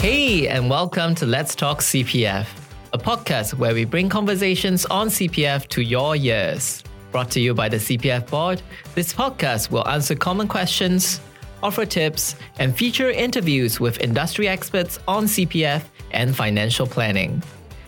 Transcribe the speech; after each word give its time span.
Hey, 0.00 0.46
and 0.46 0.70
welcome 0.70 1.16
to 1.16 1.26
Let's 1.26 1.56
Talk 1.56 1.80
CPF, 1.80 2.46
a 2.92 2.98
podcast 2.98 3.54
where 3.54 3.74
we 3.74 3.84
bring 3.84 4.08
conversations 4.08 4.86
on 4.86 5.08
CPF 5.08 5.66
to 5.70 5.82
your 5.82 6.14
ears. 6.14 6.84
Brought 7.10 7.32
to 7.32 7.40
you 7.40 7.52
by 7.52 7.68
the 7.68 7.78
CPF 7.78 8.30
Board, 8.30 8.62
this 8.94 9.12
podcast 9.12 9.72
will 9.72 9.86
answer 9.88 10.14
common 10.14 10.46
questions, 10.46 11.20
offer 11.64 11.84
tips, 11.84 12.36
and 12.60 12.76
feature 12.76 13.10
interviews 13.10 13.80
with 13.80 13.98
industry 13.98 14.46
experts 14.46 15.00
on 15.08 15.24
CPF 15.24 15.82
and 16.12 16.34
financial 16.34 16.86
planning. 16.86 17.42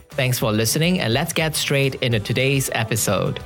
Thanks 0.08 0.36
for 0.36 0.50
listening, 0.50 0.98
and 0.98 1.14
let's 1.14 1.32
get 1.32 1.54
straight 1.54 1.94
into 2.02 2.18
today's 2.18 2.70
episode. 2.72 3.38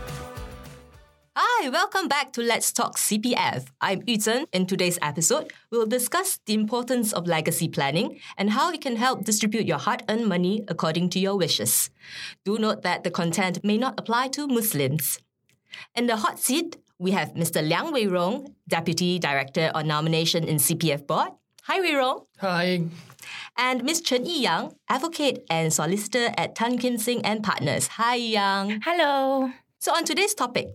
Hi, 1.65 1.71
welcome 1.71 2.09
back 2.09 2.35
to 2.35 2.43
Let's 2.43 2.73
Talk 2.73 2.99
CPF. 2.99 3.69
I'm 3.81 4.03
Yuzhen. 4.03 4.45
In 4.53 4.67
today's 4.67 4.99
episode, 5.01 5.51
we'll 5.71 5.87
discuss 5.87 6.39
the 6.45 6.53
importance 6.53 7.15
of 7.15 7.27
legacy 7.27 7.69
planning 7.69 8.21
and 8.37 8.51
how 8.51 8.71
it 8.71 8.83
can 8.83 8.97
help 8.97 9.25
distribute 9.25 9.65
your 9.65 9.79
hard 9.79 10.03
earned 10.11 10.27
money 10.27 10.63
according 10.69 11.09
to 11.17 11.19
your 11.19 11.39
wishes. 11.39 11.89
Do 12.45 12.59
note 12.59 12.83
that 12.83 13.03
the 13.03 13.11
content 13.11 13.65
may 13.65 13.79
not 13.79 13.99
apply 13.99 14.29
to 14.37 14.47
Muslims. 14.47 15.21
In 15.95 16.07
the 16.07 16.17
hot 16.17 16.39
seat, 16.39 16.77
we 16.99 17.13
have 17.13 17.33
Mr. 17.33 17.67
Liang 17.67 17.95
Weirong, 17.95 18.53
Deputy 18.69 19.19
Director 19.19 19.71
on 19.75 19.87
Nomination 19.87 20.45
in 20.45 20.59
CPF 20.59 21.07
Board. 21.07 21.31
Hi, 21.63 21.81
Weirong. 21.81 22.27
Hi. 22.41 22.83
And 23.57 23.85
Ms. 23.85 24.03
Chen 24.03 24.27
Yi 24.27 24.43
Yang, 24.43 24.75
Advocate 24.91 25.47
and 25.49 25.73
Solicitor 25.73 26.29
at 26.37 26.57
Tan 26.57 26.77
Kin 26.77 26.99
Sing 26.99 27.25
and 27.25 27.43
Partners. 27.43 27.87
Hi, 27.97 28.17
Yang. 28.17 28.83
Hello. 28.85 29.51
So, 29.79 29.95
on 29.95 30.05
today's 30.05 30.35
topic, 30.35 30.69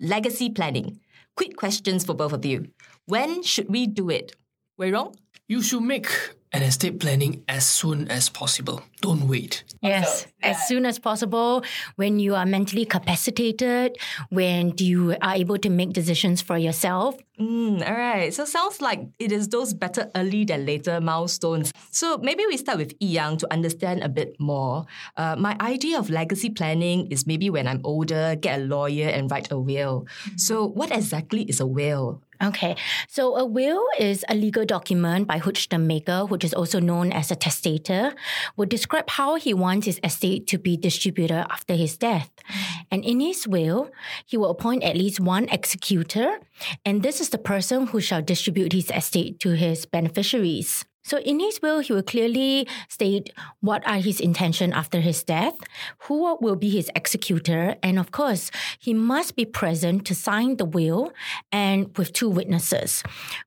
legacy 0.00 0.50
planning. 0.50 1.00
Quick 1.36 1.56
questions 1.56 2.04
for 2.04 2.14
both 2.14 2.32
of 2.32 2.44
you. 2.44 2.68
When 3.06 3.42
should 3.42 3.68
we 3.68 3.86
do 3.86 4.10
it? 4.10 4.36
Weirong? 4.78 5.14
You 5.48 5.62
should 5.62 5.82
make 5.82 6.08
an 6.52 6.62
estate 6.62 6.98
planning 6.98 7.44
as 7.48 7.66
soon 7.66 8.08
as 8.08 8.28
possible. 8.28 8.82
Don't 9.00 9.28
wait. 9.28 9.64
Yes, 9.80 10.26
as 10.42 10.66
soon 10.66 10.86
as 10.86 10.98
possible, 10.98 11.62
when 11.96 12.18
you 12.18 12.34
are 12.34 12.46
mentally 12.46 12.84
capacitated, 12.84 13.96
when 14.30 14.72
you 14.78 15.16
are 15.22 15.34
able 15.34 15.58
to 15.58 15.70
make 15.70 15.92
decisions 15.92 16.40
for 16.42 16.58
yourself. 16.58 17.16
Mm, 17.38 17.86
all 17.86 17.94
right. 17.94 18.34
So 18.34 18.44
sounds 18.44 18.80
like 18.80 19.06
it 19.20 19.30
is 19.30 19.48
those 19.48 19.72
better 19.72 20.10
early 20.16 20.44
than 20.44 20.66
later 20.66 21.00
milestones. 21.00 21.70
So 21.90 22.18
maybe 22.18 22.44
we 22.46 22.56
start 22.56 22.78
with 22.78 22.94
Yi 22.98 23.08
Yang 23.08 23.36
to 23.38 23.52
understand 23.52 24.02
a 24.02 24.08
bit 24.08 24.34
more. 24.40 24.86
Uh, 25.16 25.36
my 25.38 25.56
idea 25.60 25.98
of 25.98 26.10
legacy 26.10 26.50
planning 26.50 27.06
is 27.12 27.26
maybe 27.26 27.48
when 27.50 27.68
I'm 27.68 27.80
older, 27.84 28.34
get 28.34 28.58
a 28.58 28.64
lawyer 28.64 29.08
and 29.08 29.30
write 29.30 29.52
a 29.52 29.58
will. 29.58 30.06
So 30.36 30.66
what 30.66 30.90
exactly 30.90 31.42
is 31.42 31.60
a 31.60 31.66
will? 31.66 32.22
Okay, 32.40 32.76
so 33.08 33.34
a 33.36 33.44
will 33.44 33.84
is 33.98 34.24
a 34.28 34.34
legal 34.34 34.64
document 34.64 35.26
by 35.26 35.40
which 35.40 35.68
the 35.70 35.78
maker, 35.78 36.24
which 36.24 36.44
is 36.44 36.54
also 36.54 36.78
known 36.78 37.10
as 37.10 37.32
a 37.32 37.36
testator, 37.36 38.14
would 38.56 38.68
describe 38.68 39.10
how 39.10 39.34
he 39.34 39.52
wants 39.52 39.86
his 39.86 39.98
estate 40.04 40.46
to 40.46 40.58
be 40.58 40.76
distributed 40.76 41.44
after 41.50 41.74
his 41.74 41.96
death. 41.96 42.30
Mm. 42.36 42.86
And 42.92 43.04
in 43.04 43.20
his 43.20 43.48
will, 43.48 43.90
he 44.24 44.36
will 44.36 44.50
appoint 44.50 44.84
at 44.84 44.96
least 44.96 45.18
one 45.18 45.48
executor, 45.48 46.38
and 46.84 47.02
this 47.02 47.20
is 47.20 47.30
the 47.30 47.38
person 47.38 47.88
who 47.88 48.00
shall 48.00 48.22
distribute 48.22 48.72
his 48.72 48.90
estate 48.94 49.40
to 49.40 49.50
his 49.50 49.84
beneficiaries. 49.84 50.84
So 51.08 51.16
in 51.20 51.40
his 51.40 51.62
will, 51.62 51.80
he 51.80 51.94
will 51.94 52.02
clearly 52.02 52.68
state 52.90 53.32
what 53.60 53.80
are 53.88 53.96
his 53.96 54.20
intention 54.20 54.74
after 54.74 55.00
his 55.00 55.24
death, 55.24 55.56
who 56.00 56.36
will 56.38 56.54
be 56.54 56.68
his 56.68 56.90
executor, 56.94 57.76
and 57.82 57.98
of 57.98 58.10
course, 58.12 58.50
he 58.78 58.92
must 58.92 59.34
be 59.34 59.46
present 59.46 60.04
to 60.04 60.14
sign 60.14 60.58
the 60.58 60.66
will 60.66 61.14
and 61.50 61.96
with 61.96 62.12
two 62.12 62.28
witnesses. 62.28 63.02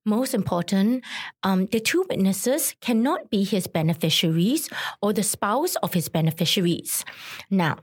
Most 0.06 0.34
important, 0.34 1.06
um, 1.44 1.68
the 1.68 1.80
two 1.80 2.03
witnesses 2.09 2.73
cannot 2.81 3.30
be 3.30 3.44
his 3.44 3.68
beneficiaries 3.68 4.68
or 5.00 5.13
the 5.13 5.22
spouse 5.22 5.75
of 5.84 5.94
his 5.94 6.09
beneficiaries. 6.09 7.06
Now, 7.52 7.78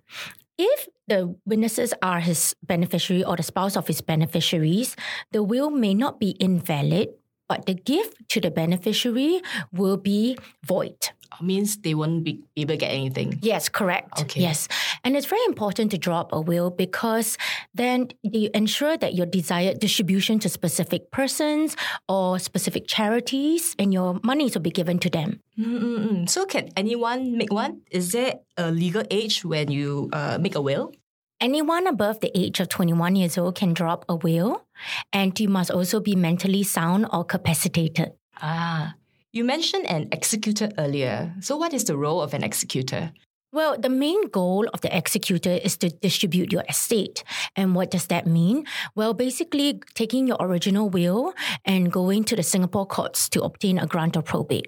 if 0.59 0.89
the 1.07 1.37
witnesses 1.47 1.95
are 2.03 2.19
his 2.19 2.57
beneficiary 2.65 3.23
or 3.23 3.37
the 3.37 3.45
spouse 3.45 3.77
of 3.77 3.87
his 3.87 4.01
beneficiaries, 4.01 4.97
the 5.31 5.45
will 5.45 5.71
may 5.71 5.95
not 5.95 6.19
be 6.19 6.35
invalid 6.41 7.11
but 7.49 7.67
the 7.67 7.75
gift 7.75 8.29
to 8.29 8.41
the 8.41 8.51
beneficiary 8.51 9.41
will 9.73 9.97
be 9.97 10.37
void. 10.65 11.11
Means 11.41 11.77
they 11.77 11.95
won't 11.95 12.25
be 12.25 12.43
able 12.57 12.75
to 12.75 12.79
get 12.79 12.91
anything. 12.91 13.39
Yes, 13.43 13.69
correct. 13.69 14.23
Okay. 14.23 14.41
Yes. 14.41 14.67
And 15.05 15.15
it's 15.17 15.27
very 15.27 15.45
important 15.47 15.93
to 15.93 15.99
draw 15.99 16.21
up 16.21 16.33
a 16.33 16.41
will 16.41 16.71
because 16.71 17.39
then 17.75 18.09
you 18.23 18.51
ensure 18.55 18.97
that 18.97 19.15
your 19.15 19.27
desired 19.27 19.79
distribution 19.79 20.41
to 20.41 20.49
specific 20.49 21.13
persons 21.13 21.77
or 22.09 22.41
specific 22.41 22.89
charities 22.89 23.77
and 23.79 23.93
your 23.93 24.19
monies 24.25 24.55
will 24.55 24.63
be 24.63 24.73
given 24.73 24.99
to 24.99 25.11
them. 25.11 25.41
Mm-mm-mm. 25.57 26.29
So 26.29 26.45
can 26.45 26.71
anyone 26.77 27.37
make 27.37 27.53
one? 27.53 27.83
Is 27.91 28.11
there 28.11 28.41
a 28.57 28.73
legal 28.73 29.05
age 29.11 29.45
when 29.45 29.71
you 29.71 30.09
uh, 30.13 30.39
make 30.41 30.57
a 30.57 30.61
will? 30.61 30.93
Anyone 31.41 31.87
above 31.87 32.19
the 32.19 32.37
age 32.37 32.59
of 32.59 32.69
21 32.69 33.15
years 33.15 33.39
old 33.39 33.55
can 33.55 33.73
drop 33.73 34.05
a 34.09 34.17
will, 34.17 34.67
and 35.13 35.39
you 35.39 35.49
must 35.49 35.71
also 35.71 36.01
be 36.01 36.17
mentally 36.17 36.65
sound 36.65 37.07
or 37.13 37.25
capacitated. 37.25 38.11
Ah, 38.43 38.95
you 39.31 39.45
mentioned 39.45 39.87
an 39.87 40.09
executor 40.11 40.71
earlier. 40.79 41.35
So, 41.41 41.57
what 41.57 41.73
is 41.73 41.85
the 41.85 41.97
role 41.97 42.21
of 42.21 42.35
an 42.35 42.43
executor? 42.43 43.13
Well, 43.51 43.79
the 43.79 43.89
main 43.89 44.29
goal 44.29 44.67
of 44.75 44.83
the 44.83 44.95
executor 44.95 45.53
is 45.65 45.79
to 45.79 45.89
distribute 45.89 46.53
your 46.53 46.65
estate. 46.69 47.25
And 47.57 47.75
what 47.75 47.91
does 47.91 48.09
that 48.09 48.27
mean? 48.27 48.67
Well, 48.95 49.15
basically 49.15 49.81
taking 49.95 50.27
your 50.27 50.37
original 50.39 50.91
will 50.91 51.33
and 51.65 51.91
going 51.91 52.25
to 52.25 52.37
the 52.37 52.43
Singapore 52.43 52.85
courts 52.85 53.27
to 53.31 53.43
obtain 53.43 53.79
a 53.79 53.87
grant 53.87 54.17
of 54.17 54.27
probate. 54.27 54.67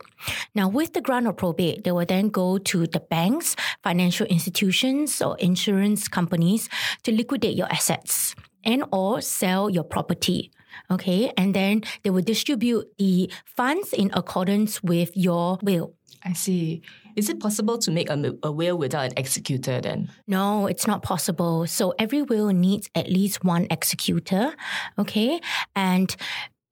Now, 0.54 0.66
with 0.68 0.94
the 0.94 1.02
grant 1.02 1.26
of 1.26 1.36
probate, 1.36 1.84
they 1.84 1.92
will 1.92 2.06
then 2.06 2.30
go 2.30 2.56
to 2.56 2.86
the 2.86 3.00
banks, 3.00 3.54
financial 3.82 4.26
institutions, 4.28 5.20
or 5.20 5.36
insurance 5.38 6.08
companies 6.08 6.70
to 7.02 7.12
liquidate 7.12 7.56
your 7.56 7.70
assets 7.70 8.34
and 8.64 8.84
or 8.92 9.20
sell 9.20 9.68
your 9.68 9.84
property. 9.84 10.50
Okay. 10.90 11.32
And 11.36 11.54
then 11.54 11.82
they 12.02 12.08
will 12.08 12.22
distribute 12.22 12.86
the 12.98 13.30
funds 13.44 13.92
in 13.92 14.10
accordance 14.14 14.82
with 14.82 15.10
your 15.14 15.58
will. 15.62 15.94
I 16.24 16.32
see. 16.32 16.82
Is 17.20 17.28
it 17.28 17.38
possible 17.38 17.76
to 17.76 17.90
make 17.90 18.08
a, 18.08 18.34
a, 18.42 18.50
will 18.50 18.78
without 18.78 19.04
an 19.04 19.12
executor 19.18 19.78
then? 19.78 20.10
No, 20.26 20.66
it's 20.66 20.86
not 20.86 21.02
possible. 21.02 21.66
So 21.66 21.92
every 21.98 22.22
will 22.22 22.48
needs 22.48 22.88
at 22.94 23.10
least 23.10 23.44
one 23.44 23.66
executor. 23.70 24.54
Okay. 24.98 25.38
And 25.76 26.16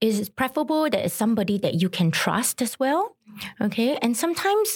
it's 0.01 0.27
preferable 0.27 0.89
that 0.89 1.05
it's 1.05 1.13
somebody 1.13 1.59
that 1.59 1.75
you 1.75 1.87
can 1.87 2.09
trust 2.09 2.63
as 2.63 2.79
well. 2.79 3.15
Okay. 3.61 3.97
And 3.97 4.17
sometimes 4.17 4.75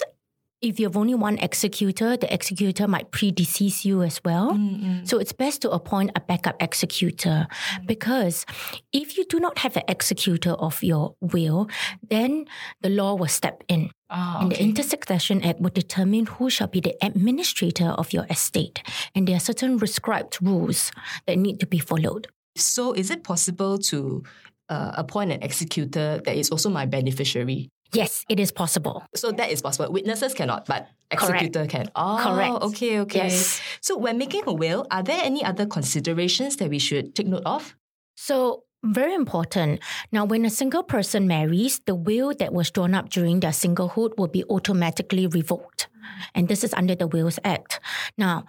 if 0.64 0.80
you 0.80 0.86
have 0.86 0.96
only 0.96 1.14
one 1.14 1.38
executor, 1.38 2.16
the 2.16 2.32
executor 2.32 2.88
might 2.88 3.10
predecease 3.10 3.84
you 3.84 4.02
as 4.02 4.20
well. 4.24 4.52
Mm-hmm. 4.52 5.04
So 5.04 5.18
it's 5.18 5.32
best 5.32 5.62
to 5.62 5.70
appoint 5.70 6.12
a 6.16 6.20
backup 6.20 6.60
executor 6.62 7.46
mm-hmm. 7.48 7.86
because 7.86 8.46
if 8.92 9.16
you 9.16 9.24
do 9.26 9.38
not 9.38 9.58
have 9.58 9.76
an 9.76 9.84
executor 9.88 10.52
of 10.52 10.82
your 10.82 11.14
will, 11.20 11.68
then 12.08 12.46
the 12.80 12.88
law 12.88 13.14
will 13.14 13.28
step 13.28 13.62
in. 13.68 13.90
Oh, 14.10 14.38
and 14.40 14.52
the 14.52 14.62
Intestate 14.62 14.90
Succession 14.90 15.42
Act 15.42 15.60
will 15.60 15.70
determine 15.70 16.26
who 16.26 16.48
shall 16.48 16.68
be 16.68 16.80
the 16.80 16.94
administrator 17.02 17.88
of 17.88 18.12
your 18.12 18.26
estate. 18.30 18.82
And 19.14 19.26
there 19.26 19.36
are 19.36 19.40
certain 19.40 19.78
prescribed 19.78 20.38
rules 20.40 20.92
that 21.26 21.38
need 21.38 21.60
to 21.60 21.66
be 21.66 21.78
followed. 21.78 22.28
So, 22.56 22.92
is 22.92 23.10
it 23.10 23.24
possible 23.24 23.78
to 23.90 24.22
uh, 24.68 24.92
appoint 24.94 25.32
an 25.32 25.42
executor 25.42 26.20
that 26.24 26.36
is 26.36 26.50
also 26.50 26.70
my 26.70 26.86
beneficiary? 26.86 27.70
Yes, 27.94 28.24
it 28.28 28.40
is 28.40 28.52
possible. 28.52 29.04
So 29.14 29.32
that 29.32 29.50
is 29.50 29.62
possible. 29.62 29.92
Witnesses 29.92 30.34
cannot, 30.34 30.66
but 30.66 30.88
executor 31.10 31.60
Correct. 31.60 31.70
can. 31.70 31.90
Oh, 31.94 32.20
Correct. 32.22 32.62
Okay, 32.62 33.00
okay. 33.00 33.18
Yes. 33.24 33.60
So 33.80 33.96
when 33.96 34.18
making 34.18 34.42
a 34.46 34.52
will, 34.52 34.86
are 34.90 35.02
there 35.02 35.20
any 35.22 35.44
other 35.44 35.66
considerations 35.66 36.56
that 36.56 36.70
we 36.70 36.78
should 36.78 37.14
take 37.14 37.26
note 37.26 37.42
of? 37.44 37.74
So 38.16 38.64
very 38.84 39.14
important. 39.14 39.80
Now, 40.12 40.24
when 40.24 40.44
a 40.44 40.50
single 40.50 40.82
person 40.82 41.26
marries, 41.26 41.80
the 41.86 41.94
will 41.94 42.34
that 42.38 42.52
was 42.52 42.70
drawn 42.70 42.94
up 42.94 43.08
during 43.08 43.40
their 43.40 43.50
singlehood 43.50 44.18
will 44.18 44.28
be 44.28 44.44
automatically 44.44 45.26
revoked. 45.26 45.88
And 46.34 46.48
this 46.48 46.62
is 46.62 46.74
under 46.74 46.94
the 46.94 47.06
Wills 47.06 47.38
Act. 47.44 47.80
Now, 48.18 48.44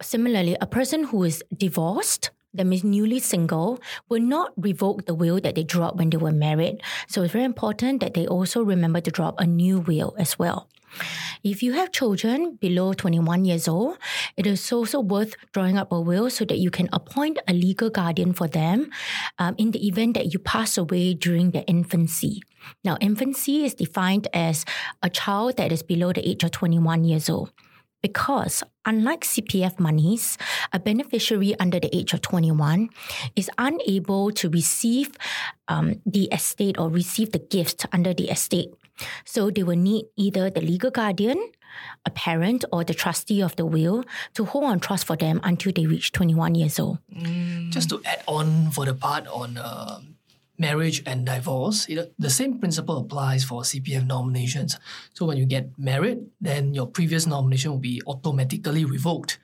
similarly, 0.00 0.56
a 0.60 0.66
person 0.66 1.04
who 1.04 1.24
is 1.24 1.42
divorced 1.56 2.30
means 2.54 2.84
newly 2.84 3.18
single, 3.18 3.80
will 4.08 4.20
not 4.20 4.52
revoke 4.56 5.06
the 5.06 5.14
will 5.14 5.40
that 5.40 5.54
they 5.54 5.64
drew 5.64 5.82
up 5.82 5.96
when 5.96 6.10
they 6.10 6.18
were 6.18 6.32
married. 6.32 6.82
So 7.08 7.22
it's 7.22 7.32
very 7.32 7.44
important 7.44 8.00
that 8.00 8.14
they 8.14 8.26
also 8.26 8.62
remember 8.62 9.00
to 9.00 9.10
draw 9.10 9.28
up 9.28 9.40
a 9.40 9.46
new 9.46 9.80
will 9.80 10.14
as 10.18 10.38
well. 10.38 10.68
If 11.42 11.62
you 11.62 11.72
have 11.72 11.90
children 11.90 12.56
below 12.60 12.92
21 12.92 13.44
years 13.44 13.66
old, 13.66 13.96
it 14.36 14.46
is 14.46 14.70
also 14.72 15.00
worth 15.00 15.34
drawing 15.52 15.78
up 15.78 15.90
a 15.90 16.00
will 16.00 16.30
so 16.30 16.44
that 16.44 16.58
you 16.58 16.70
can 16.70 16.88
appoint 16.92 17.38
a 17.48 17.52
legal 17.52 17.90
guardian 17.90 18.32
for 18.32 18.46
them 18.46 18.90
um, 19.38 19.54
in 19.58 19.70
the 19.70 19.86
event 19.86 20.14
that 20.14 20.32
you 20.32 20.38
pass 20.38 20.76
away 20.76 21.14
during 21.14 21.50
their 21.50 21.64
infancy. 21.66 22.42
Now, 22.84 22.96
infancy 23.00 23.64
is 23.64 23.74
defined 23.74 24.28
as 24.32 24.64
a 25.02 25.10
child 25.10 25.56
that 25.56 25.72
is 25.72 25.82
below 25.82 26.12
the 26.12 26.28
age 26.28 26.44
of 26.44 26.52
21 26.52 27.04
years 27.04 27.28
old 27.28 27.50
because 28.02 28.62
unlike 28.84 29.22
CPF 29.22 29.78
monies, 29.78 30.36
a 30.72 30.78
beneficiary 30.78 31.54
under 31.58 31.78
the 31.80 31.94
age 31.94 32.12
of 32.12 32.20
21 32.20 32.90
is 33.36 33.50
unable 33.58 34.30
to 34.32 34.50
receive 34.50 35.16
um, 35.68 36.02
the 36.04 36.24
estate 36.32 36.78
or 36.78 36.90
receive 36.90 37.32
the 37.32 37.38
gift 37.38 37.86
under 37.92 38.12
the 38.12 38.28
estate. 38.28 38.68
So 39.24 39.50
they 39.50 39.62
will 39.62 39.76
need 39.76 40.06
either 40.16 40.50
the 40.50 40.60
legal 40.60 40.90
guardian, 40.90 41.38
a 42.04 42.10
parent, 42.10 42.64
or 42.72 42.84
the 42.84 42.94
trustee 42.94 43.40
of 43.40 43.56
the 43.56 43.64
will 43.64 44.04
to 44.34 44.44
hold 44.44 44.64
on 44.64 44.80
trust 44.80 45.06
for 45.06 45.16
them 45.16 45.40
until 45.42 45.72
they 45.72 45.86
reach 45.86 46.12
21 46.12 46.54
years 46.54 46.78
old. 46.78 46.98
Just 47.70 47.88
to 47.90 48.02
add 48.04 48.22
on 48.26 48.70
for 48.70 48.84
the 48.84 48.94
part 48.94 49.26
on 49.28 49.56
uh, 49.56 50.00
marriage 50.58 51.02
and 51.06 51.26
divorce, 51.26 51.88
you 51.88 51.96
know, 51.96 52.06
the 52.18 52.30
same 52.30 52.58
principle 52.58 52.98
applies 52.98 53.44
for 53.44 53.62
CPF 53.62 54.06
nominations. 54.06 54.78
So 55.14 55.26
when 55.26 55.36
you 55.36 55.46
get 55.46 55.70
married, 55.78 56.26
then 56.40 56.74
your 56.74 56.86
previous 56.86 57.26
nomination 57.26 57.70
will 57.72 57.78
be 57.78 58.02
automatically 58.06 58.84
revoked. 58.84 59.38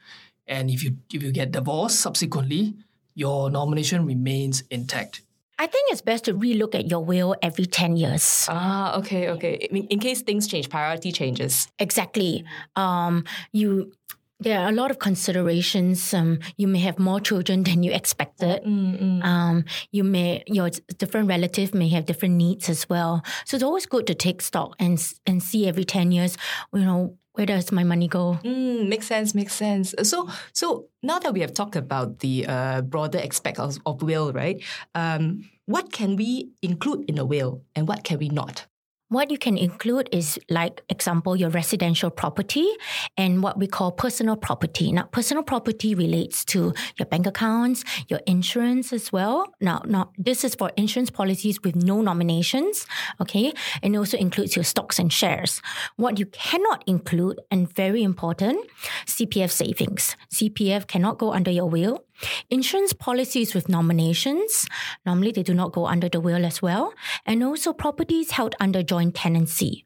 And 0.47 0.71
if 0.71 0.83
you 0.83 0.97
if 1.13 1.23
you 1.23 1.33
get 1.33 1.53
divorced 1.53 2.01
subsequently, 2.01 2.75
your 3.15 3.51
nomination 3.51 4.07
remains 4.07 4.63
intact. 4.71 5.23
I 5.59 5.67
think 5.67 5.91
it's 5.91 6.01
best 6.01 6.25
to 6.27 6.35
relook 6.35 6.77
at 6.77 6.89
your 6.89 7.05
will 7.05 7.35
every 7.43 7.67
10 7.67 7.97
years. 7.97 8.47
Ah, 8.49 8.97
okay, 8.99 9.29
okay. 9.31 9.67
I 9.69 9.73
mean, 9.75 9.89
in 9.91 9.99
case 9.99 10.23
things 10.23 10.47
change, 10.47 10.71
priority 10.71 11.11
changes. 11.11 11.67
Exactly. 11.81 12.45
Um, 12.77 13.25
you 13.51 13.93
there 14.41 14.61
are 14.61 14.69
a 14.69 14.73
lot 14.73 14.91
of 14.91 14.99
considerations. 14.99 16.15
Um, 16.15 16.39
you 16.57 16.69
may 16.69 16.79
have 16.81 16.99
more 16.99 17.21
children 17.21 17.65
than 17.65 17.83
you 17.83 17.93
expected. 17.93 18.63
Um, 18.65 19.65
you 19.91 20.05
may 20.05 20.45
your 20.47 20.71
different 20.99 21.29
relative 21.29 21.75
may 21.75 21.89
have 21.89 22.07
different 22.07 22.35
needs 22.35 22.69
as 22.69 22.89
well. 22.89 23.23
So 23.45 23.57
it's 23.57 23.65
always 23.65 23.87
good 23.87 24.07
to 24.07 24.15
take 24.15 24.43
stock 24.43 24.77
and 24.79 25.03
and 25.27 25.43
see 25.43 25.67
every 25.67 25.85
ten 25.85 26.13
years. 26.13 26.37
You 26.73 26.85
know 26.85 27.19
where 27.39 27.47
does 27.47 27.71
my 27.71 27.85
money 27.85 28.09
go? 28.09 28.37
Mm, 28.43 28.89
makes 28.89 29.07
sense, 29.07 29.33
makes 29.33 29.55
sense. 29.55 29.95
So, 30.03 30.29
so 30.53 30.89
now 31.05 31.21
that 31.21 31.33
we 31.33 31.41
have 31.41 31.55
talked 31.55 31.77
about 31.77 32.19
the 32.19 32.45
uh, 32.49 32.83
broader 32.83 33.21
aspect 33.21 33.61
of, 33.61 33.79
of 33.87 34.03
will, 34.03 34.33
right? 34.33 34.61
Um, 34.97 35.49
what 35.67 35.93
can 35.93 36.17
we 36.17 36.51
include 36.63 37.09
in 37.09 37.17
a 37.17 37.25
will 37.25 37.63
and 37.77 37.87
what 37.87 38.03
can 38.03 38.19
we 38.19 38.29
not? 38.29 38.67
What 39.11 39.31
you 39.31 39.39
can 39.39 39.57
include 39.57 40.11
is 40.13 40.39
like 40.51 40.83
example 40.91 41.35
your 41.35 41.49
residential 41.49 42.11
property 42.11 42.69
and 43.17 43.43
what 43.43 43.59
we 43.59 43.67
call 43.67 43.91
personal 43.91 44.37
property. 44.37 44.93
Now 44.93 45.05
personal 45.05 45.43
property 45.43 45.95
relates 45.95 46.45
to 46.47 46.75
your 46.99 47.07
bank 47.07 47.27
accounts, 47.27 47.85
your 48.09 48.21
insurance 48.27 48.93
as 48.93 49.11
well. 49.11 49.47
Now 49.63 49.81
now 49.87 50.11
this 50.19 50.45
is 50.45 50.55
for 50.55 50.71
insurance 50.77 51.09
policies 51.09 51.59
with 51.65 51.75
no 51.75 52.03
nominations, 52.03 52.87
okay? 53.19 53.55
And 53.83 53.97
also 53.97 54.19
includes 54.19 54.55
your 54.55 54.65
stocks 54.65 54.99
and 54.99 55.11
shares. 55.11 55.63
What 55.97 56.19
you 56.19 56.27
cannot 56.27 56.85
include 56.87 57.41
and 57.51 57.67
very 57.67 58.03
important, 58.03 58.67
CPF 59.07 59.51
savings. 59.51 60.17
CPF 60.31 60.87
cannot 60.87 61.17
go 61.17 61.33
under 61.33 61.51
your 61.51 61.67
will. 61.67 62.05
Insurance 62.51 62.93
policies 62.93 63.55
with 63.55 63.69
nominations, 63.69 64.67
normally 65.07 65.33
they 65.33 65.43
do 65.43 65.55
not 65.55 65.73
go 65.73 65.87
under 65.87 66.09
the 66.09 66.21
will 66.21 66.45
as 66.45 66.61
well. 66.61 66.93
And 67.27 67.43
also 67.43 67.73
properties 67.73 68.33
held 68.33 68.55
under 68.61 68.83
joint 68.83 69.15
tenancy. 69.15 69.85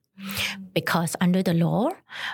Because 0.74 1.16
under 1.20 1.42
the 1.42 1.54
law, 1.54 1.90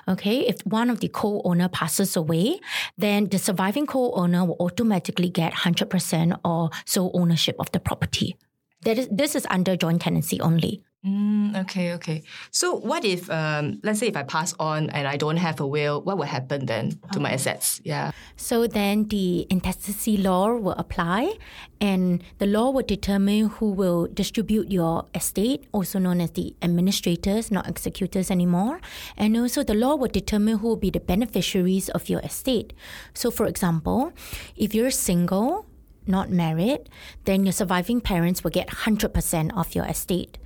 okay, 0.07 0.41
if 0.41 0.61
one 0.67 0.91
of 0.91 1.01
the 1.01 1.09
co-owner 1.09 1.69
passes 1.69 2.17
away, 2.17 2.61
then 2.99 3.29
the 3.29 3.39
surviving 3.39 3.87
co-owner 3.87 4.45
will 4.45 4.57
automatically 4.61 5.31
get 5.31 5.53
100% 5.55 6.39
or 6.45 6.71
sole 6.85 7.11
ownership 7.15 7.57
of 7.59 7.71
the 7.73 7.81
property. 7.81 8.37
That 8.83 8.99
is, 8.99 9.09
this 9.11 9.35
is 9.35 9.47
under 9.49 9.77
joint 9.77 10.03
tenancy 10.03 10.41
only. 10.41 10.83
Mm, 11.07 11.57
okay, 11.63 11.93
okay. 11.95 12.25
So, 12.51 12.75
what 12.75 13.05
if, 13.05 13.31
um, 13.31 13.79
let's 13.85 14.01
say, 14.01 14.09
if 14.09 14.17
I 14.17 14.25
pass 14.25 14.53
on 14.59 14.91
and 14.91 15.07
I 15.07 15.17
don't 15.17 15.37
have 15.37 15.61
a 15.61 15.67
will, 15.67 16.03
what 16.03 16.19
will 16.19 16.27
happen 16.27 16.67
then 16.67 16.99
to 17.13 17.21
my 17.21 17.31
assets? 17.31 17.81
Yeah. 17.85 18.11
So 18.35 18.67
then 18.67 19.07
the 19.07 19.47
intestacy 19.49 20.17
law 20.17 20.55
will 20.55 20.75
apply, 20.75 21.39
and 21.81 22.25
the 22.39 22.47
law 22.47 22.71
will 22.71 22.83
determine 22.83 23.47
who 23.47 23.71
will 23.71 24.09
distribute 24.13 24.73
your 24.73 25.07
estate, 25.15 25.69
also 25.73 26.01
known 26.01 26.21
as 26.21 26.33
the 26.33 26.57
administrators, 26.63 27.53
not 27.53 27.69
executors 27.69 28.29
anymore. 28.29 28.81
And 29.17 29.37
also 29.37 29.63
the 29.63 29.75
law 29.75 29.95
will 29.95 30.09
determine 30.11 30.59
who 30.59 30.69
will 30.69 30.83
be 30.83 30.91
the 30.91 31.01
beneficiaries 31.01 31.89
of 31.91 32.09
your 32.09 32.21
estate. 32.21 32.73
So, 33.15 33.31
for 33.31 33.47
example, 33.47 34.13
if 34.57 34.75
you're 34.75 34.91
single, 34.91 35.67
not 36.09 36.31
married, 36.31 36.89
then 37.25 37.45
your 37.45 37.53
surviving 37.53 38.01
parents 38.01 38.43
will 38.43 38.51
get 38.51 38.69
100% 38.69 39.57
of 39.57 39.75
your 39.75 39.85
estate. 39.85 40.39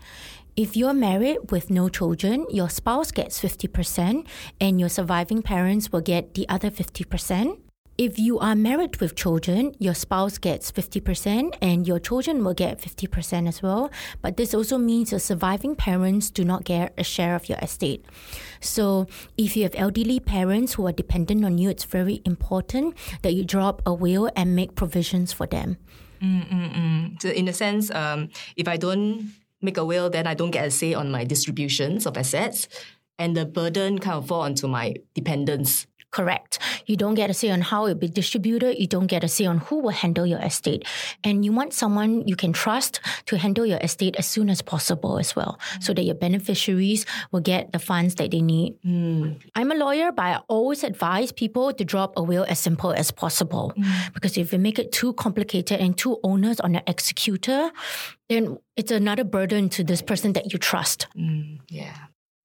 If 0.54 0.76
you're 0.76 0.92
married 0.92 1.50
with 1.50 1.70
no 1.70 1.88
children, 1.88 2.46
your 2.50 2.68
spouse 2.68 3.10
gets 3.10 3.40
50% 3.40 4.26
and 4.60 4.78
your 4.78 4.90
surviving 4.90 5.40
parents 5.40 5.90
will 5.90 6.02
get 6.02 6.34
the 6.34 6.46
other 6.46 6.70
50%. 6.70 7.58
If 7.96 8.18
you 8.18 8.38
are 8.38 8.54
married 8.54 9.00
with 9.00 9.14
children, 9.14 9.74
your 9.78 9.94
spouse 9.94 10.36
gets 10.36 10.70
50% 10.70 11.56
and 11.62 11.88
your 11.88 11.98
children 11.98 12.44
will 12.44 12.52
get 12.52 12.82
50% 12.82 13.48
as 13.48 13.62
well. 13.62 13.90
But 14.20 14.36
this 14.36 14.52
also 14.52 14.76
means 14.76 15.10
your 15.10 15.20
surviving 15.20 15.74
parents 15.74 16.30
do 16.30 16.44
not 16.44 16.64
get 16.64 16.92
a 16.98 17.04
share 17.04 17.34
of 17.34 17.48
your 17.48 17.58
estate. 17.62 18.04
So 18.60 19.06
if 19.38 19.56
you 19.56 19.62
have 19.62 19.74
elderly 19.74 20.20
parents 20.20 20.74
who 20.74 20.86
are 20.86 20.92
dependent 20.92 21.46
on 21.46 21.56
you, 21.56 21.70
it's 21.70 21.84
very 21.84 22.20
important 22.26 22.94
that 23.22 23.32
you 23.32 23.44
draw 23.44 23.70
up 23.70 23.80
a 23.86 23.94
will 23.94 24.30
and 24.36 24.54
make 24.54 24.74
provisions 24.74 25.32
for 25.32 25.46
them. 25.46 25.78
Mm, 26.22 26.48
mm, 26.48 26.74
mm. 26.74 27.22
So, 27.22 27.30
in 27.30 27.48
a 27.48 27.52
sense, 27.52 27.90
um, 27.90 28.28
if 28.54 28.68
I 28.68 28.76
don't 28.76 29.32
make 29.62 29.76
a 29.76 29.84
will, 29.84 30.10
then 30.10 30.26
I 30.26 30.34
don't 30.34 30.50
get 30.50 30.66
a 30.66 30.70
say 30.70 30.94
on 30.94 31.10
my 31.10 31.24
distributions 31.24 32.06
of 32.06 32.16
assets, 32.16 32.68
and 33.18 33.36
the 33.36 33.46
burden 33.46 33.98
kind 33.98 34.16
of 34.16 34.26
fall 34.26 34.42
onto 34.42 34.66
my 34.66 34.94
dependents. 35.14 35.86
Correct. 36.12 36.58
You 36.84 36.96
don't 36.96 37.14
get 37.14 37.30
a 37.30 37.34
say 37.34 37.48
on 37.50 37.62
how 37.62 37.86
it 37.86 37.94
will 37.94 38.00
be 38.00 38.08
distributed. 38.08 38.78
You 38.78 38.86
don't 38.86 39.06
get 39.06 39.24
a 39.24 39.28
say 39.28 39.46
on 39.46 39.58
who 39.58 39.78
will 39.80 39.96
handle 39.96 40.26
your 40.26 40.40
estate. 40.40 40.86
And 41.24 41.42
you 41.42 41.52
want 41.52 41.72
someone 41.72 42.28
you 42.28 42.36
can 42.36 42.52
trust 42.52 43.00
to 43.26 43.38
handle 43.38 43.64
your 43.64 43.78
estate 43.78 44.16
as 44.16 44.26
soon 44.26 44.50
as 44.50 44.60
possible 44.60 45.18
as 45.18 45.34
well, 45.34 45.58
so 45.80 45.94
that 45.94 46.02
your 46.02 46.14
beneficiaries 46.14 47.06
will 47.32 47.40
get 47.40 47.72
the 47.72 47.78
funds 47.78 48.16
that 48.16 48.30
they 48.30 48.42
need. 48.42 48.74
Hmm. 48.82 49.32
I'm 49.54 49.72
a 49.72 49.74
lawyer, 49.74 50.12
but 50.12 50.22
I 50.22 50.40
always 50.48 50.84
advise 50.84 51.32
people 51.32 51.72
to 51.72 51.84
drop 51.84 52.12
a 52.16 52.22
will 52.22 52.44
as 52.46 52.60
simple 52.60 52.92
as 52.92 53.10
possible. 53.10 53.72
Hmm. 53.74 54.12
Because 54.12 54.36
if 54.36 54.52
you 54.52 54.58
make 54.58 54.78
it 54.78 54.92
too 54.92 55.14
complicated 55.14 55.80
and 55.80 55.96
too 55.96 56.18
onerous 56.22 56.60
on 56.60 56.72
the 56.72 56.82
executor, 56.86 57.70
then 58.28 58.58
it's 58.76 58.92
another 58.92 59.24
burden 59.24 59.70
to 59.70 59.82
this 59.82 60.02
person 60.02 60.34
that 60.34 60.52
you 60.52 60.58
trust. 60.58 61.06
Hmm. 61.14 61.56
Yeah. 61.68 61.96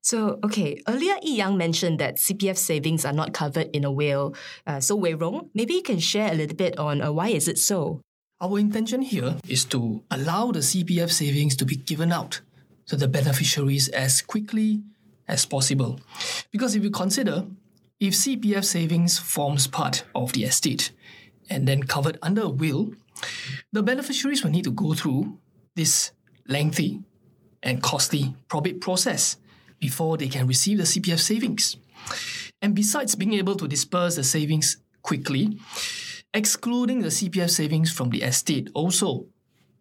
So, 0.07 0.39
okay, 0.41 0.81
earlier 0.87 1.15
Yi 1.21 1.35
Yang 1.35 1.57
mentioned 1.57 1.99
that 1.99 2.15
CPF 2.15 2.55
savings 2.55 3.03
are 3.03 3.11
not 3.11 3.33
covered 3.33 3.67
in 3.75 3.83
a 3.83 3.91
will. 3.91 4.35
Uh, 4.65 4.79
so, 4.79 4.95
Wei 4.95 5.13
Rong, 5.13 5.49
maybe 5.53 5.73
you 5.73 5.81
can 5.81 5.99
share 5.99 6.31
a 6.31 6.33
little 6.33 6.55
bit 6.55 6.79
on 6.79 7.01
uh, 7.01 7.11
why 7.11 7.27
is 7.27 7.49
it 7.49 7.57
so? 7.59 7.99
Our 8.39 8.57
intention 8.57 9.01
here 9.01 9.35
is 9.49 9.65
to 9.65 10.01
allow 10.09 10.53
the 10.53 10.59
CPF 10.63 11.11
savings 11.11 11.57
to 11.57 11.65
be 11.65 11.75
given 11.75 12.13
out 12.13 12.39
to 12.85 12.95
the 12.95 13.09
beneficiaries 13.09 13.89
as 13.89 14.21
quickly 14.21 14.81
as 15.27 15.45
possible. 15.45 15.99
Because 16.51 16.73
if 16.73 16.83
you 16.85 16.89
consider, 16.89 17.43
if 17.99 18.13
CPF 18.13 18.63
savings 18.63 19.19
forms 19.19 19.67
part 19.67 20.05
of 20.15 20.31
the 20.31 20.45
estate 20.45 20.91
and 21.49 21.67
then 21.67 21.83
covered 21.83 22.17
under 22.21 22.43
a 22.43 22.49
will, 22.49 22.93
the 23.73 23.83
beneficiaries 23.83 24.41
will 24.41 24.51
need 24.51 24.63
to 24.63 24.71
go 24.71 24.93
through 24.93 25.37
this 25.75 26.11
lengthy 26.47 27.03
and 27.61 27.83
costly 27.83 28.35
probate 28.47 28.79
process 28.79 29.35
before 29.79 30.17
they 30.17 30.27
can 30.27 30.47
receive 30.47 30.77
the 30.77 30.83
CPF 30.83 31.19
savings. 31.19 31.77
And 32.61 32.73
besides 32.73 33.15
being 33.15 33.33
able 33.33 33.55
to 33.55 33.67
disperse 33.67 34.15
the 34.15 34.23
savings 34.23 34.77
quickly, 35.01 35.59
excluding 36.33 37.01
the 37.01 37.09
CPF 37.09 37.49
savings 37.49 37.91
from 37.91 38.09
the 38.09 38.23
estate 38.23 38.69
also 38.73 39.27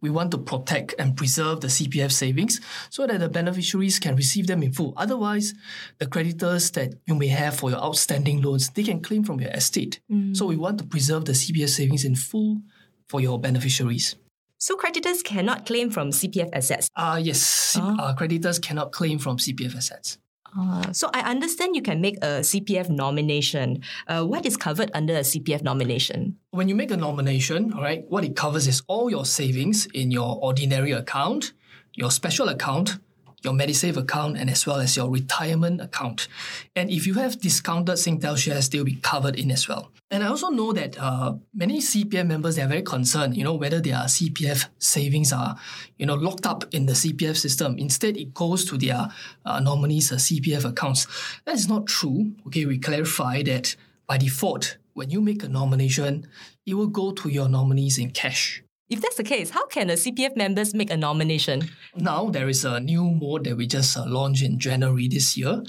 we 0.01 0.11
want 0.11 0.31
to 0.31 0.39
protect 0.39 0.95
and 0.99 1.17
preserve 1.17 1.61
the 1.61 1.69
CPF 1.69 2.13
savings 2.13 2.61
so 2.91 3.07
that 3.07 3.21
the 3.21 3.29
beneficiaries 3.29 3.99
can 3.99 4.15
receive 4.15 4.47
them 4.47 4.63
in 4.63 4.73
full. 4.73 4.93
Otherwise, 4.97 5.55
the 5.99 6.07
creditors 6.07 6.71
that 6.73 6.95
you 7.07 7.15
may 7.15 7.29
have 7.29 7.57
for 7.57 7.71
your 7.71 7.81
outstanding 7.81 8.43
loans, 8.43 8.71
they 8.71 8.83
can 8.83 9.01
claim 9.01 9.25
from 9.25 9.41
your 9.41 9.51
estate. 9.51 10.01
Mm. 10.11 10.37
So 10.37 10.47
we 10.47 10.57
want 10.57 10.79
to 10.79 10.85
preserve 10.85 11.25
the 11.25 11.33
CPF 11.33 11.71
savings 11.71 12.05
in 12.05 12.15
full 12.15 12.61
for 13.09 13.21
your 13.21 13.41
beneficiaries. 13.41 14.17
So, 14.59 14.75
creditors 14.75 15.23
cannot 15.23 15.67
claim 15.67 15.91
from 15.91 16.11
CPF 16.11 16.49
assets. 16.53 16.89
Ah, 16.97 17.17
yes, 17.17 17.41
C- 17.41 17.81
uh, 17.83 18.15
creditors 18.15 18.59
cannot 18.59 18.91
claim 18.93 19.19
from 19.19 19.37
CPF 19.37 19.77
assets. 19.77 20.19
Uh, 20.59 20.91
so, 20.93 21.11
I 21.13 21.21
understand 21.31 21.77
you 21.77 21.83
can 21.83 22.01
make 22.01 22.17
a 22.23 22.41
CPF 22.41 22.89
nomination. 22.89 23.83
Uh, 24.09 24.25
what 24.25 24.47
is 24.47 24.57
covered 24.57 24.91
under 24.95 25.15
a 25.17 25.21
CPF 25.21 25.63
nomination? 25.63 26.37
When 26.53 26.69
you 26.69 26.75
make 26.75 26.91
a 26.91 26.97
nomination, 26.97 27.75
all 27.75 27.83
right, 27.83 28.05
what 28.09 28.25
it 28.25 28.35
covers 28.35 28.67
is 28.67 28.83
all 28.87 29.11
your 29.11 29.27
savings 29.27 29.87
in 29.93 30.11
your 30.11 30.39
ordinary 30.41 30.93
account, 30.93 31.53
your 31.93 32.11
special 32.11 32.49
account, 32.49 32.99
your 33.47 33.55
MediSave 33.55 33.97
account, 33.97 34.37
and 34.37 34.51
as 34.51 34.67
well 34.67 34.81
as 34.81 34.97
your 34.97 35.09
retirement 35.11 35.81
account. 35.81 36.29
And 36.75 36.91
if 36.91 37.07
you 37.07 37.15
have 37.15 37.41
discounted 37.41 37.97
Singtel 37.97 38.37
shares, 38.37 38.69
they'll 38.69 38.85
be 38.85 38.97
covered 38.97 39.39
in 39.39 39.51
as 39.51 39.67
well. 39.69 39.91
And 40.11 40.23
I 40.23 40.29
also 40.29 40.51
know 40.51 40.73
that 40.73 40.99
uh, 41.01 41.35
many 41.55 41.79
CPF 41.81 42.27
members 42.27 42.57
they 42.57 42.63
are 42.63 42.69
very 42.69 42.83
concerned, 42.83 43.37
you 43.37 43.45
know, 43.45 43.55
whether 43.55 43.81
their 43.81 43.97
CPF 43.97 44.69
savings 44.79 45.33
are, 45.33 45.57
you 45.97 46.07
know, 46.07 46.15
locked 46.15 46.47
up 46.47 46.65
in 46.73 46.87
the 46.87 46.93
CPF 46.93 47.37
system. 47.37 47.77
Instead, 47.79 48.17
it 48.17 48.35
goes 48.35 48.65
to 48.67 48.77
their 48.77 49.09
uh, 49.45 49.61
nominees' 49.61 50.13
uh, 50.13 50.17
CPF 50.17 50.65
accounts. 50.65 51.07
That 51.45 51.55
is 51.55 51.69
not 51.69 51.87
true. 51.87 52.33
Okay, 52.47 52.67
we 52.67 52.79
clarify 52.79 53.43
that 53.45 53.75
by 54.07 54.19
default, 54.19 54.77
when 54.95 55.11
you 55.11 55.21
make 55.21 55.43
a 55.43 55.49
nomination, 55.49 56.27
it 56.65 56.75
will 56.75 56.87
go 56.87 57.13
to 57.13 57.29
your 57.29 57.49
nominees 57.49 57.99
in 57.99 58.11
cash. 58.11 58.63
If 58.89 59.01
that's 59.01 59.17
the 59.17 59.25
case, 59.25 59.51
how 59.51 59.67
can 59.67 59.89
the 59.89 59.95
CPF 59.95 60.37
members 60.37 60.73
make 60.73 60.93
a 60.93 60.97
nomination? 60.97 61.71
Now, 61.97 62.31
there 62.31 62.49
is 62.49 62.65
a 62.65 62.79
new 62.79 63.11
mode 63.11 63.43
that 63.45 63.57
we 63.57 63.67
just 63.67 63.97
uh, 63.97 64.07
launched 64.07 64.45
in 64.45 64.61
January 64.61 65.09
this 65.09 65.37
year. 65.37 65.65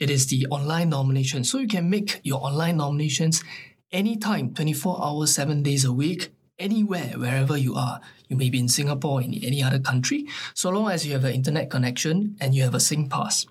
It 0.00 0.08
is 0.08 0.28
the 0.28 0.46
online 0.46 0.88
nomination. 0.88 1.44
So 1.44 1.58
you 1.58 1.68
can 1.68 1.90
make 1.90 2.20
your 2.22 2.40
online 2.40 2.78
nominations 2.78 3.44
anytime, 3.92 4.54
24 4.54 5.04
hours, 5.04 5.34
7 5.34 5.62
days 5.62 5.84
a 5.84 5.92
week, 5.92 6.32
anywhere, 6.58 7.12
wherever 7.16 7.58
you 7.58 7.74
are. 7.74 8.00
You 8.28 8.36
may 8.36 8.48
be 8.48 8.60
in 8.60 8.68
Singapore, 8.68 9.20
in 9.20 9.34
any 9.44 9.62
other 9.62 9.78
country, 9.78 10.26
so 10.54 10.70
long 10.70 10.90
as 10.90 11.04
you 11.04 11.12
have 11.12 11.24
an 11.24 11.34
internet 11.34 11.68
connection 11.68 12.36
and 12.40 12.54
you 12.54 12.62
have 12.62 12.74
a 12.74 12.78
SingPass. 12.78 13.46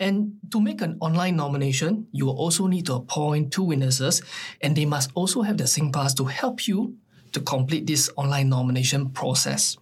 And 0.00 0.32
to 0.50 0.60
make 0.60 0.80
an 0.80 0.96
online 1.00 1.36
nomination, 1.36 2.08
you 2.10 2.26
will 2.26 2.36
also 2.36 2.66
need 2.66 2.86
to 2.86 2.94
appoint 2.94 3.52
two 3.52 3.62
witnesses, 3.62 4.20
and 4.60 4.74
they 4.74 4.84
must 4.84 5.12
also 5.14 5.42
have 5.42 5.58
the 5.58 5.64
SingPass 5.64 6.16
to 6.16 6.24
help 6.24 6.66
you 6.66 6.96
to 7.34 7.40
complete 7.40 7.86
this 7.86 8.10
online 8.16 8.48
nomination 8.48 9.10
process. 9.10 9.76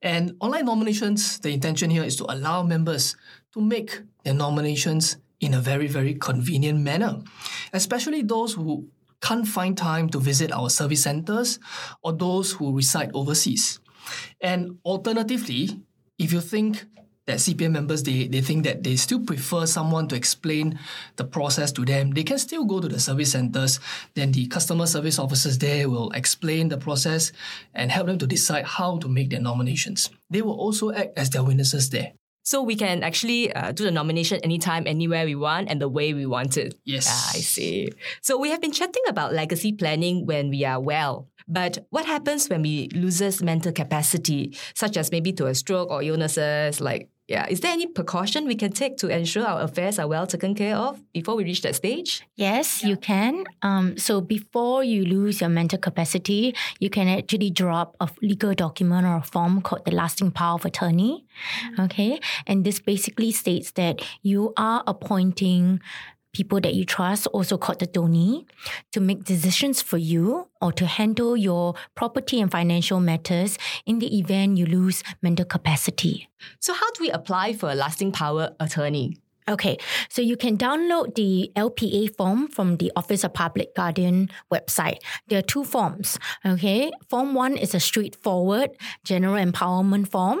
And 0.00 0.36
online 0.40 0.64
nominations, 0.64 1.38
the 1.40 1.50
intention 1.50 1.90
here 1.90 2.04
is 2.04 2.16
to 2.16 2.24
allow 2.32 2.62
members 2.62 3.16
to 3.52 3.60
make 3.60 4.00
their 4.24 4.34
nominations 4.34 5.18
in 5.40 5.54
a 5.54 5.60
very, 5.60 5.86
very 5.86 6.14
convenient 6.14 6.80
manner, 6.80 7.20
especially 7.72 8.22
those 8.22 8.54
who 8.54 8.88
can't 9.20 9.46
find 9.46 9.76
time 9.76 10.08
to 10.10 10.18
visit 10.18 10.52
our 10.52 10.70
service 10.70 11.02
centers 11.02 11.58
or 12.02 12.12
those 12.12 12.52
who 12.52 12.74
reside 12.74 13.10
overseas. 13.14 13.80
And 14.40 14.78
alternatively, 14.84 15.80
if 16.18 16.32
you 16.32 16.40
think 16.40 16.84
that 17.26 17.38
CPF 17.38 17.70
members 17.70 18.02
they, 18.02 18.26
they 18.26 18.40
think 18.40 18.64
that 18.64 18.82
they 18.82 18.96
still 18.96 19.20
prefer 19.20 19.66
someone 19.66 20.08
to 20.08 20.16
explain 20.16 20.78
the 21.16 21.24
process 21.24 21.72
to 21.72 21.84
them, 21.84 22.10
they 22.10 22.22
can 22.22 22.38
still 22.38 22.64
go 22.64 22.80
to 22.80 22.88
the 22.88 23.00
service 23.00 23.32
centers. 23.32 23.80
Then 24.14 24.32
the 24.32 24.46
customer 24.46 24.86
service 24.86 25.18
officers 25.18 25.58
there 25.58 25.88
will 25.88 26.10
explain 26.10 26.68
the 26.68 26.78
process 26.78 27.32
and 27.74 27.90
help 27.90 28.06
them 28.06 28.18
to 28.18 28.26
decide 28.26 28.64
how 28.66 28.98
to 28.98 29.08
make 29.08 29.30
their 29.30 29.40
nominations. 29.40 30.10
They 30.30 30.42
will 30.42 30.58
also 30.58 30.92
act 30.92 31.16
as 31.16 31.30
their 31.30 31.44
witnesses 31.44 31.90
there. 31.90 32.12
So 32.44 32.62
we 32.62 32.76
can 32.76 33.02
actually 33.02 33.50
uh, 33.54 33.72
do 33.72 33.84
the 33.84 33.90
nomination 33.90 34.38
anytime, 34.44 34.86
anywhere 34.86 35.24
we 35.24 35.34
want, 35.34 35.70
and 35.70 35.80
the 35.80 35.88
way 35.88 36.12
we 36.12 36.26
want 36.26 36.58
it. 36.58 36.74
Yes. 36.84 37.08
Ah, 37.08 37.38
I 37.38 37.40
see. 37.40 37.90
So 38.20 38.38
we 38.38 38.50
have 38.50 38.60
been 38.60 38.72
chatting 38.72 39.02
about 39.08 39.32
legacy 39.32 39.72
planning 39.72 40.26
when 40.26 40.50
we 40.50 40.62
are 40.62 40.78
well. 40.78 41.28
But 41.48 41.86
what 41.88 42.04
happens 42.04 42.48
when 42.48 42.60
we 42.60 42.88
loses 42.92 43.42
mental 43.42 43.72
capacity, 43.72 44.56
such 44.74 44.98
as 44.98 45.10
maybe 45.10 45.32
to 45.34 45.46
a 45.46 45.54
stroke 45.54 45.90
or 45.90 46.02
illnesses 46.02 46.82
like 46.82 47.08
yeah. 47.26 47.46
Is 47.48 47.60
there 47.60 47.72
any 47.72 47.86
precaution 47.86 48.46
we 48.46 48.54
can 48.54 48.72
take 48.72 48.98
to 48.98 49.08
ensure 49.08 49.46
our 49.46 49.62
affairs 49.62 49.98
are 49.98 50.06
well 50.06 50.26
taken 50.26 50.54
care 50.54 50.76
of 50.76 51.00
before 51.12 51.36
we 51.36 51.44
reach 51.44 51.62
that 51.62 51.74
stage? 51.74 52.22
Yes, 52.36 52.82
yeah. 52.82 52.90
you 52.90 52.96
can. 52.98 53.44
Um, 53.62 53.96
so 53.96 54.20
before 54.20 54.84
you 54.84 55.06
lose 55.06 55.40
your 55.40 55.48
mental 55.48 55.78
capacity, 55.78 56.54
you 56.80 56.90
can 56.90 57.08
actually 57.08 57.50
drop 57.50 57.96
a 58.00 58.10
legal 58.20 58.52
document 58.52 59.06
or 59.06 59.16
a 59.16 59.22
form 59.22 59.62
called 59.62 59.86
the 59.86 59.92
lasting 59.92 60.32
power 60.32 60.56
of 60.56 60.66
attorney. 60.66 61.24
Mm-hmm. 61.64 61.82
Okay. 61.82 62.20
And 62.46 62.64
this 62.64 62.78
basically 62.78 63.32
states 63.32 63.70
that 63.72 64.02
you 64.22 64.52
are 64.58 64.82
appointing 64.86 65.80
people 66.34 66.60
that 66.60 66.74
you 66.74 66.84
trust, 66.84 67.26
also 67.28 67.56
called 67.56 67.78
the 67.78 67.86
donee, 67.86 68.44
to 68.92 69.00
make 69.00 69.24
decisions 69.24 69.80
for 69.80 69.96
you 69.96 70.48
or 70.60 70.72
to 70.72 70.84
handle 70.84 71.36
your 71.36 71.74
property 71.94 72.40
and 72.40 72.50
financial 72.50 73.00
matters 73.00 73.56
in 73.86 74.00
the 74.00 74.18
event 74.18 74.58
you 74.58 74.66
lose 74.66 75.02
mental 75.22 75.46
capacity. 75.46 76.28
So, 76.60 76.74
how 76.74 76.90
do 76.92 77.00
we 77.00 77.10
apply 77.10 77.54
for 77.54 77.70
a 77.70 77.74
lasting 77.74 78.12
power 78.12 78.50
attorney? 78.60 79.16
Okay, 79.46 79.76
so 80.08 80.22
you 80.22 80.38
can 80.38 80.56
download 80.56 81.16
the 81.16 81.52
LPA 81.54 82.16
form 82.16 82.48
from 82.48 82.78
the 82.78 82.90
Office 82.96 83.24
of 83.24 83.34
Public 83.34 83.74
Guardian 83.74 84.30
website. 84.50 84.98
There 85.28 85.38
are 85.38 85.42
two 85.42 85.64
forms. 85.64 86.18
Okay, 86.46 86.90
form 87.10 87.34
one 87.34 87.58
is 87.58 87.74
a 87.74 87.80
straightforward 87.80 88.70
general 89.04 89.34
empowerment 89.34 90.08
form. 90.08 90.40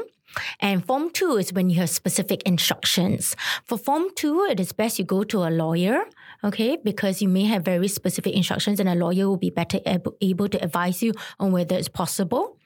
And 0.60 0.84
form 0.84 1.10
two 1.10 1.36
is 1.36 1.52
when 1.52 1.70
you 1.70 1.80
have 1.80 1.90
specific 1.90 2.42
instructions. 2.44 3.36
For 3.64 3.78
form 3.78 4.08
two, 4.16 4.46
it 4.50 4.60
is 4.60 4.72
best 4.72 4.98
you 4.98 5.04
go 5.04 5.24
to 5.24 5.44
a 5.44 5.50
lawyer, 5.50 6.04
okay, 6.42 6.76
because 6.82 7.22
you 7.22 7.28
may 7.28 7.44
have 7.44 7.64
very 7.64 7.88
specific 7.88 8.34
instructions 8.34 8.80
and 8.80 8.88
a 8.88 8.94
lawyer 8.94 9.28
will 9.28 9.36
be 9.36 9.50
better 9.50 9.80
able, 9.86 10.48
to 10.48 10.62
advise 10.62 11.02
you 11.02 11.12
on 11.38 11.52
whether 11.52 11.76
it's 11.76 11.88
possible. 11.88 12.58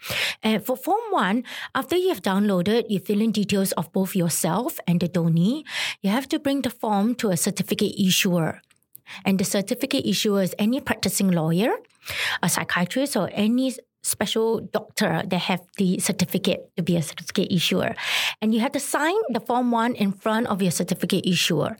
And 0.42 0.64
for 0.64 0.76
form 0.76 1.00
one, 1.10 1.44
after 1.75 1.96
you 1.96 2.08
have 2.08 2.22
downloaded, 2.22 2.84
you 2.88 2.98
fill 2.98 3.20
in 3.20 3.32
details 3.32 3.72
of 3.72 3.92
both 3.92 4.16
yourself 4.16 4.80
and 4.87 5.00
the 5.00 5.08
donee. 5.08 5.64
You 6.02 6.10
have 6.10 6.28
to 6.28 6.38
bring 6.38 6.62
the 6.62 6.70
form 6.70 7.14
to 7.16 7.30
a 7.30 7.37
certificate 7.37 7.94
issuer. 7.98 8.62
And 9.25 9.38
the 9.38 9.44
certificate 9.44 10.04
issuer 10.04 10.42
is 10.42 10.54
any 10.58 10.80
practicing 10.80 11.30
lawyer, 11.30 11.76
a 12.42 12.48
psychiatrist, 12.48 13.16
or 13.16 13.30
any 13.32 13.72
special 14.02 14.61
doctor 14.61 15.23
that 15.26 15.38
have 15.38 15.61
the 15.76 15.99
certificate 15.99 16.71
to 16.76 16.83
be 16.83 16.97
a 16.97 17.02
certificate 17.02 17.52
issuer. 17.52 17.95
And 18.40 18.55
you 18.55 18.61
have 18.61 18.73
to 18.73 18.81
sign 18.81 19.17
the 19.31 19.40
form 19.40 19.71
one 19.71 19.95
in 19.95 20.12
front 20.12 20.47
of 20.47 20.62
your 20.62 20.71
certificate 20.71 21.26
issuer. 21.26 21.76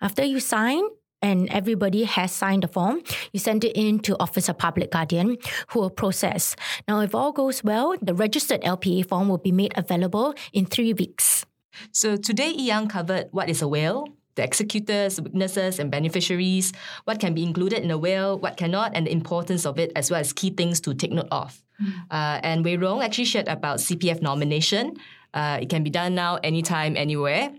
After 0.00 0.24
you 0.24 0.40
sign, 0.40 0.82
and 1.22 1.48
everybody 1.50 2.04
has 2.04 2.32
signed 2.32 2.62
the 2.62 2.68
form, 2.68 3.02
you 3.32 3.40
send 3.40 3.64
it 3.64 3.76
in 3.76 3.98
to 4.00 4.16
Office 4.18 4.48
of 4.48 4.58
Public 4.58 4.90
Guardian, 4.90 5.36
who 5.68 5.80
will 5.80 5.90
process. 5.90 6.56
Now, 6.88 7.00
if 7.00 7.14
all 7.14 7.32
goes 7.32 7.62
well, 7.62 7.94
the 8.00 8.14
registered 8.14 8.62
LPA 8.62 9.06
form 9.06 9.28
will 9.28 9.38
be 9.38 9.52
made 9.52 9.76
available 9.76 10.34
in 10.52 10.66
three 10.66 10.92
weeks. 10.92 11.44
So 11.92 12.16
today, 12.16 12.50
Yang 12.50 12.88
covered 12.88 13.28
what 13.30 13.48
is 13.48 13.62
a 13.62 13.68
will, 13.68 14.06
the 14.40 14.44
executors, 14.44 15.20
witnesses, 15.20 15.78
and 15.78 15.90
beneficiaries, 15.90 16.72
what 17.04 17.20
can 17.20 17.34
be 17.34 17.42
included 17.44 17.84
in 17.84 17.90
a 17.90 17.98
will, 17.98 18.38
what 18.38 18.56
cannot, 18.56 18.92
and 18.96 19.06
the 19.06 19.12
importance 19.12 19.66
of 19.66 19.78
it, 19.78 19.92
as 19.94 20.10
well 20.10 20.20
as 20.20 20.32
key 20.32 20.50
things 20.50 20.80
to 20.80 20.94
take 20.94 21.12
note 21.12 21.28
of. 21.30 21.62
Mm. 21.80 21.92
Uh, 22.10 22.40
and 22.42 22.64
Wei 22.64 22.76
Rong 22.76 23.02
actually 23.02 23.26
shared 23.26 23.48
about 23.48 23.78
CPF 23.78 24.22
nomination. 24.22 24.96
Uh, 25.32 25.58
it 25.60 25.68
can 25.68 25.84
be 25.84 25.90
done 25.90 26.14
now, 26.14 26.38
anytime, 26.42 26.96
anywhere, 26.96 27.52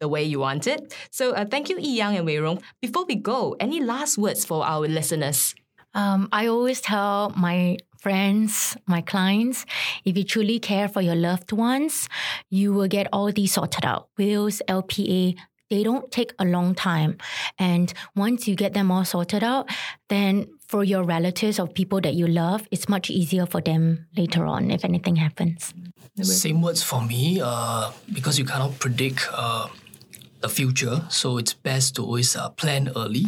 the 0.00 0.08
way 0.08 0.22
you 0.22 0.38
want 0.38 0.66
it. 0.66 0.94
So 1.10 1.32
uh, 1.32 1.44
thank 1.44 1.68
you, 1.68 1.78
Yi 1.78 1.96
Yang 1.96 2.16
and 2.18 2.26
Wei 2.26 2.38
Rong. 2.38 2.62
Before 2.80 3.04
we 3.04 3.16
go, 3.16 3.56
any 3.58 3.80
last 3.82 4.16
words 4.16 4.44
for 4.44 4.64
our 4.64 4.86
listeners? 4.86 5.54
Um, 5.94 6.28
I 6.30 6.46
always 6.46 6.80
tell 6.80 7.32
my 7.36 7.78
friends, 7.98 8.76
my 8.86 9.00
clients, 9.00 9.66
if 10.04 10.16
you 10.16 10.22
truly 10.22 10.58
care 10.60 10.88
for 10.88 11.02
your 11.02 11.16
loved 11.16 11.50
ones, 11.50 12.08
you 12.50 12.72
will 12.72 12.86
get 12.86 13.08
all 13.12 13.32
these 13.32 13.52
sorted 13.52 13.84
out. 13.84 14.08
Wills, 14.16 14.62
LPA, 14.68 15.36
they 15.70 15.82
don't 15.82 16.10
take 16.10 16.32
a 16.38 16.44
long 16.44 16.74
time. 16.74 17.18
And 17.58 17.92
once 18.16 18.48
you 18.48 18.54
get 18.56 18.72
them 18.72 18.90
all 18.90 19.04
sorted 19.04 19.42
out, 19.42 19.68
then 20.08 20.46
for 20.66 20.84
your 20.84 21.02
relatives 21.02 21.58
or 21.58 21.66
people 21.66 22.00
that 22.02 22.14
you 22.14 22.26
love, 22.26 22.66
it's 22.70 22.88
much 22.88 23.10
easier 23.10 23.46
for 23.46 23.60
them 23.60 24.06
later 24.16 24.44
on 24.46 24.70
if 24.70 24.84
anything 24.84 25.16
happens. 25.16 25.74
Same 26.22 26.62
words 26.62 26.82
for 26.82 27.00
me, 27.00 27.40
uh, 27.42 27.92
because 28.12 28.38
you 28.38 28.44
cannot 28.44 28.78
predict 28.80 29.28
uh, 29.32 29.68
the 30.40 30.48
future. 30.48 31.02
So 31.10 31.38
it's 31.38 31.54
best 31.54 31.94
to 31.96 32.02
always 32.02 32.34
uh, 32.34 32.50
plan 32.50 32.90
early, 32.96 33.24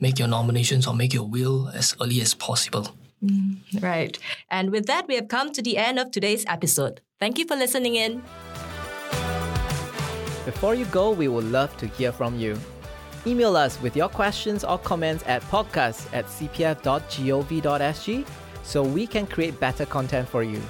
make 0.00 0.18
your 0.18 0.28
nominations 0.28 0.86
or 0.86 0.94
make 0.94 1.14
your 1.14 1.24
will 1.24 1.70
as 1.74 1.96
early 2.00 2.20
as 2.20 2.34
possible. 2.34 2.94
Mm, 3.24 3.82
right. 3.82 4.18
And 4.50 4.70
with 4.70 4.86
that, 4.86 5.08
we 5.08 5.14
have 5.14 5.28
come 5.28 5.50
to 5.52 5.62
the 5.62 5.78
end 5.78 5.98
of 5.98 6.10
today's 6.10 6.44
episode. 6.46 7.00
Thank 7.18 7.38
you 7.38 7.46
for 7.46 7.56
listening 7.56 7.94
in. 7.94 8.22
Before 10.46 10.76
you 10.76 10.84
go, 10.86 11.10
we 11.10 11.26
would 11.26 11.44
love 11.44 11.76
to 11.78 11.88
hear 11.88 12.12
from 12.12 12.38
you. 12.38 12.56
Email 13.26 13.56
us 13.56 13.82
with 13.82 13.96
your 13.96 14.08
questions 14.08 14.62
or 14.62 14.78
comments 14.78 15.24
at 15.26 15.42
podcast 15.42 16.06
at 16.14 16.26
cpf.gov.sg 16.26 18.26
so 18.62 18.82
we 18.84 19.08
can 19.08 19.26
create 19.26 19.58
better 19.58 19.84
content 19.84 20.28
for 20.28 20.44
you. 20.44 20.62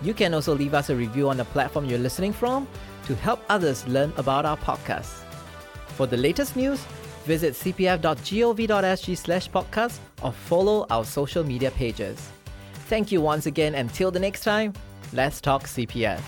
You 0.00 0.14
can 0.14 0.32
also 0.32 0.54
leave 0.54 0.74
us 0.74 0.90
a 0.90 0.96
review 0.96 1.28
on 1.28 1.38
the 1.38 1.44
platform 1.46 1.86
you're 1.86 1.98
listening 1.98 2.32
from 2.32 2.68
to 3.06 3.16
help 3.16 3.40
others 3.48 3.86
learn 3.88 4.12
about 4.16 4.46
our 4.46 4.56
podcast. 4.56 5.24
For 5.88 6.06
the 6.06 6.16
latest 6.16 6.54
news, 6.54 6.80
visit 7.24 7.54
cpf.gov.sg 7.54 9.16
slash 9.16 9.50
podcast 9.50 9.98
or 10.22 10.30
follow 10.30 10.86
our 10.90 11.04
social 11.04 11.42
media 11.42 11.72
pages. 11.72 12.30
Thank 12.86 13.10
you 13.10 13.20
once 13.20 13.46
again. 13.46 13.74
Until 13.74 14.12
the 14.12 14.20
next 14.20 14.44
time, 14.44 14.72
let's 15.12 15.40
talk 15.40 15.64
CPF. 15.64 16.20